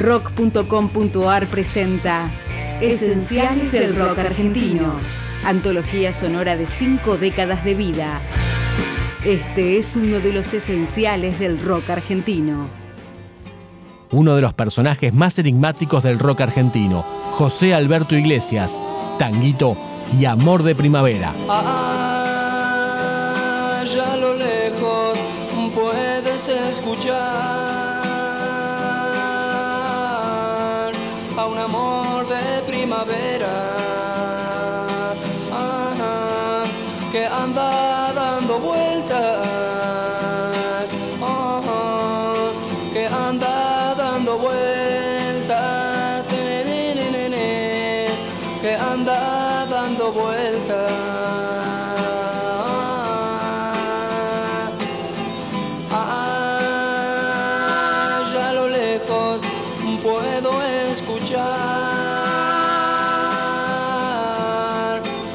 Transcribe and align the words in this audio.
Rock.com.ar 0.00 1.46
presenta 1.48 2.30
Esenciales 2.80 3.70
del 3.70 3.94
Rock 3.94 4.20
Argentino, 4.20 4.94
antología 5.44 6.14
sonora 6.14 6.56
de 6.56 6.66
cinco 6.66 7.18
décadas 7.18 7.66
de 7.66 7.74
vida. 7.74 8.22
Este 9.26 9.76
es 9.76 9.96
uno 9.96 10.20
de 10.20 10.32
los 10.32 10.54
esenciales 10.54 11.38
del 11.38 11.60
rock 11.60 11.90
argentino. 11.90 12.66
Uno 14.10 14.34
de 14.36 14.40
los 14.40 14.54
personajes 14.54 15.12
más 15.12 15.38
enigmáticos 15.38 16.02
del 16.02 16.18
rock 16.18 16.40
argentino, 16.40 17.02
José 17.32 17.74
Alberto 17.74 18.16
Iglesias, 18.16 18.80
Tanguito 19.18 19.76
y 20.18 20.24
Amor 20.24 20.62
de 20.62 20.74
Primavera. 20.74 21.34
Allá 23.78 24.12
a 24.14 24.16
lo 24.16 24.34
lejos 24.34 25.18
puedes 25.74 26.48
escuchar 26.48 27.99
un 31.50 31.58
amor 31.58 32.26
de 32.26 32.62
primavera. 32.66 33.48
Ajá, 35.52 36.62
que 37.12 37.26
anda 37.26 38.12
dando 38.14 38.58
vueltas, 38.58 39.38
ajá, 41.20 42.52
que 42.92 43.06
anda 43.06 43.94
dando 43.96 44.38
vueltas, 44.38 46.24
que 48.62 48.74
anda 48.74 49.66
dando 49.68 50.12
vueltas. 50.12 51.20
Puedo 60.02 60.50
escuchar 60.90 61.40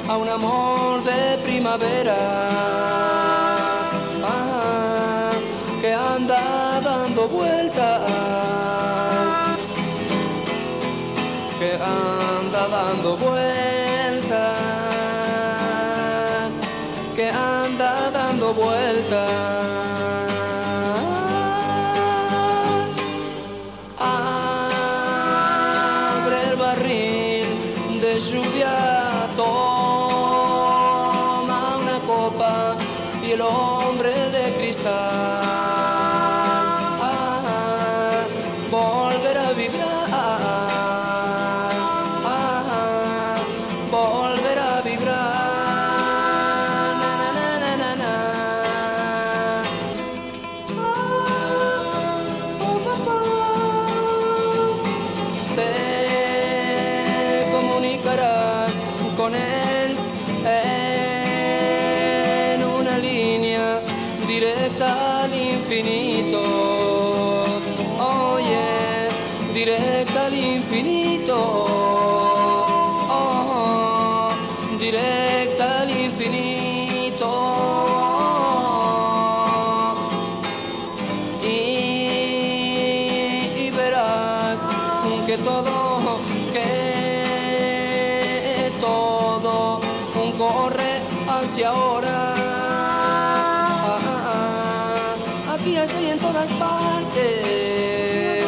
a 0.10 0.18
un 0.18 0.30
amor 0.30 1.04
de 1.04 1.38
primavera 1.44 2.16
ajá, 4.24 5.32
que 5.82 5.94
anda 5.94 6.82
dando 6.84 7.28
vueltas, 7.28 8.02
que 11.60 11.74
anda 11.74 12.68
dando 12.68 13.18
vueltas, 13.18 14.60
que 17.16 17.30
anda 17.30 18.12
dando 18.12 18.54
vueltas. 18.54 19.65
De 28.16 28.22
lluvia, 28.22 28.74
toma 29.36 30.08
una 31.82 32.00
copa 32.08 32.78
y 33.22 33.32
el 33.32 33.42
directa 64.66 65.22
al 65.24 65.34
infinito. 65.34 66.42
Oye, 68.00 69.08
directa 69.54 70.26
al 70.26 70.34
infinito. 70.34 71.36
Oh, 73.10 74.30
directa 74.80 75.82
al 75.82 75.92
infinito. 75.92 77.30
y, 81.44 82.10
verás 83.70 84.64
que 85.28 85.38
todo, 85.38 86.18
que 86.52 87.12
todo 88.82 89.80
corre 90.38 91.00
hacia 91.30 91.70
ahora. 91.70 92.05
En 96.16 96.22
todas 96.22 96.52
partes. 96.54 98.46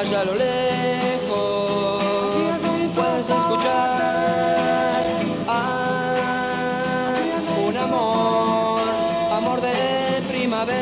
Allá 0.00 0.24
lo 0.24 0.34
lejos 0.34 2.02
puedes 2.94 3.28
escuchar 3.30 3.90
ah, 5.48 6.14
un 7.68 7.76
amor, 7.76 8.80
amor 9.36 9.60
de 9.60 10.22
primavera 10.28 10.80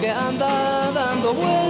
que 0.00 0.10
anda 0.10 0.90
dando 0.92 1.34
vueltas, 1.34 1.69